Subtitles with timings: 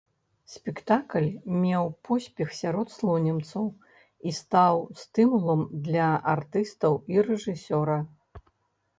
[0.51, 1.25] Спектакль
[1.65, 3.65] меў поспех сярод слонімцаў
[4.29, 7.99] і стаў стымулам для артыстаў і рэжысёра.